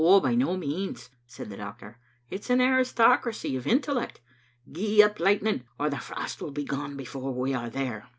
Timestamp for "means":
0.57-1.11